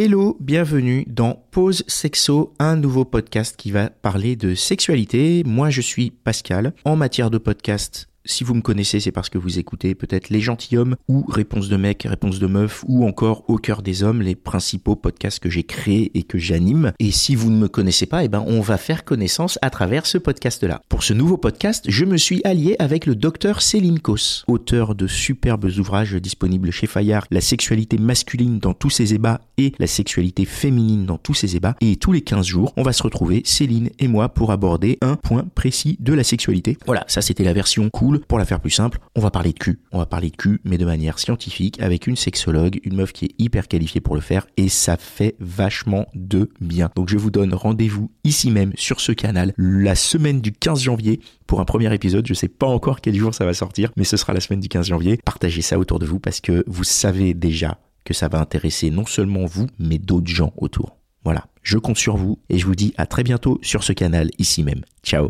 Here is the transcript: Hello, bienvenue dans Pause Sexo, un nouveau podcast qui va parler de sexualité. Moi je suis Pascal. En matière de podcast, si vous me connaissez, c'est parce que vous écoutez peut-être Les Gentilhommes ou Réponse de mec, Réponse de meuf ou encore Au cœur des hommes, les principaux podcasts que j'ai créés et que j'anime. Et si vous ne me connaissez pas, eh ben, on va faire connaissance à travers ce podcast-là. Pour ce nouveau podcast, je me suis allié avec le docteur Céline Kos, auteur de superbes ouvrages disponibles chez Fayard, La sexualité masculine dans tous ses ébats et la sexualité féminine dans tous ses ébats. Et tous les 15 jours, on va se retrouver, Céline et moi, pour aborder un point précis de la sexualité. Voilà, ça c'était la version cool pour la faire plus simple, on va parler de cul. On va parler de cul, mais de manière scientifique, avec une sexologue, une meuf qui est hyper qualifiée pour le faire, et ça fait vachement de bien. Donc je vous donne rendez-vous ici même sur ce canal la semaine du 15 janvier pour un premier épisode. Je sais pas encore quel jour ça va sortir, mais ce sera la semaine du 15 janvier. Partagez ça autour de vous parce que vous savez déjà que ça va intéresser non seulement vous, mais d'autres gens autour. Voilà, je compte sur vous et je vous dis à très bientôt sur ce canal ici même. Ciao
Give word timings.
Hello, 0.00 0.36
bienvenue 0.38 1.04
dans 1.08 1.42
Pause 1.50 1.82
Sexo, 1.88 2.54
un 2.60 2.76
nouveau 2.76 3.04
podcast 3.04 3.56
qui 3.56 3.72
va 3.72 3.90
parler 3.90 4.36
de 4.36 4.54
sexualité. 4.54 5.42
Moi 5.44 5.70
je 5.70 5.80
suis 5.80 6.12
Pascal. 6.12 6.72
En 6.84 6.94
matière 6.94 7.32
de 7.32 7.38
podcast, 7.38 8.08
si 8.28 8.44
vous 8.44 8.54
me 8.54 8.60
connaissez, 8.60 9.00
c'est 9.00 9.10
parce 9.10 9.30
que 9.30 9.38
vous 9.38 9.58
écoutez 9.58 9.94
peut-être 9.94 10.28
Les 10.28 10.40
Gentilhommes 10.40 10.96
ou 11.08 11.24
Réponse 11.28 11.68
de 11.68 11.76
mec, 11.76 12.06
Réponse 12.08 12.38
de 12.38 12.46
meuf 12.46 12.84
ou 12.86 13.06
encore 13.06 13.42
Au 13.48 13.56
cœur 13.56 13.82
des 13.82 14.02
hommes, 14.02 14.20
les 14.20 14.34
principaux 14.34 14.96
podcasts 14.96 15.40
que 15.40 15.48
j'ai 15.48 15.64
créés 15.64 16.10
et 16.14 16.22
que 16.22 16.38
j'anime. 16.38 16.92
Et 16.98 17.10
si 17.10 17.34
vous 17.34 17.50
ne 17.50 17.56
me 17.56 17.68
connaissez 17.68 18.04
pas, 18.04 18.24
eh 18.24 18.28
ben, 18.28 18.44
on 18.46 18.60
va 18.60 18.76
faire 18.76 19.04
connaissance 19.04 19.58
à 19.62 19.70
travers 19.70 20.04
ce 20.04 20.18
podcast-là. 20.18 20.82
Pour 20.90 21.02
ce 21.02 21.14
nouveau 21.14 21.38
podcast, 21.38 21.86
je 21.88 22.04
me 22.04 22.18
suis 22.18 22.42
allié 22.44 22.76
avec 22.78 23.06
le 23.06 23.14
docteur 23.14 23.62
Céline 23.62 23.98
Kos, 23.98 24.44
auteur 24.46 24.94
de 24.94 25.06
superbes 25.06 25.70
ouvrages 25.78 26.14
disponibles 26.14 26.70
chez 26.70 26.86
Fayard, 26.86 27.24
La 27.30 27.40
sexualité 27.40 27.96
masculine 27.96 28.58
dans 28.58 28.74
tous 28.74 28.90
ses 28.90 29.14
ébats 29.14 29.40
et 29.56 29.72
la 29.78 29.86
sexualité 29.86 30.44
féminine 30.44 31.06
dans 31.06 31.18
tous 31.18 31.34
ses 31.34 31.56
ébats. 31.56 31.76
Et 31.80 31.96
tous 31.96 32.12
les 32.12 32.20
15 32.20 32.44
jours, 32.46 32.74
on 32.76 32.82
va 32.82 32.92
se 32.92 33.02
retrouver, 33.02 33.40
Céline 33.46 33.88
et 33.98 34.06
moi, 34.06 34.28
pour 34.28 34.52
aborder 34.52 34.98
un 35.00 35.16
point 35.16 35.46
précis 35.54 35.96
de 35.98 36.12
la 36.12 36.24
sexualité. 36.24 36.76
Voilà, 36.84 37.04
ça 37.08 37.22
c'était 37.22 37.44
la 37.44 37.54
version 37.54 37.88
cool 37.88 38.17
pour 38.26 38.38
la 38.38 38.44
faire 38.44 38.60
plus 38.60 38.70
simple, 38.70 38.98
on 39.14 39.20
va 39.20 39.30
parler 39.30 39.52
de 39.52 39.58
cul. 39.58 39.80
On 39.92 39.98
va 39.98 40.06
parler 40.06 40.30
de 40.30 40.36
cul, 40.36 40.60
mais 40.64 40.78
de 40.78 40.84
manière 40.84 41.18
scientifique, 41.18 41.80
avec 41.80 42.06
une 42.06 42.16
sexologue, 42.16 42.80
une 42.84 42.96
meuf 42.96 43.12
qui 43.12 43.26
est 43.26 43.34
hyper 43.38 43.68
qualifiée 43.68 44.00
pour 44.00 44.14
le 44.14 44.20
faire, 44.20 44.46
et 44.56 44.68
ça 44.68 44.96
fait 44.96 45.36
vachement 45.40 46.06
de 46.14 46.50
bien. 46.60 46.90
Donc 46.96 47.08
je 47.08 47.16
vous 47.16 47.30
donne 47.30 47.54
rendez-vous 47.54 48.10
ici 48.24 48.50
même 48.50 48.72
sur 48.76 49.00
ce 49.00 49.12
canal 49.12 49.52
la 49.56 49.94
semaine 49.94 50.40
du 50.40 50.52
15 50.52 50.82
janvier 50.82 51.20
pour 51.46 51.60
un 51.60 51.64
premier 51.64 51.92
épisode. 51.94 52.26
Je 52.26 52.34
sais 52.34 52.48
pas 52.48 52.66
encore 52.66 53.00
quel 53.00 53.14
jour 53.14 53.34
ça 53.34 53.44
va 53.44 53.54
sortir, 53.54 53.90
mais 53.96 54.04
ce 54.04 54.16
sera 54.16 54.32
la 54.32 54.40
semaine 54.40 54.60
du 54.60 54.68
15 54.68 54.86
janvier. 54.86 55.18
Partagez 55.24 55.62
ça 55.62 55.78
autour 55.78 55.98
de 55.98 56.06
vous 56.06 56.18
parce 56.18 56.40
que 56.40 56.64
vous 56.66 56.84
savez 56.84 57.34
déjà 57.34 57.78
que 58.04 58.14
ça 58.14 58.28
va 58.28 58.40
intéresser 58.40 58.90
non 58.90 59.04
seulement 59.04 59.44
vous, 59.44 59.66
mais 59.78 59.98
d'autres 59.98 60.28
gens 60.28 60.52
autour. 60.56 60.96
Voilà, 61.24 61.46
je 61.62 61.76
compte 61.76 61.98
sur 61.98 62.16
vous 62.16 62.38
et 62.48 62.58
je 62.58 62.64
vous 62.64 62.74
dis 62.74 62.94
à 62.96 63.06
très 63.06 63.22
bientôt 63.22 63.58
sur 63.62 63.82
ce 63.82 63.92
canal 63.92 64.30
ici 64.38 64.62
même. 64.62 64.82
Ciao 65.02 65.26